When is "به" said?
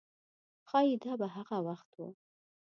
1.19-1.27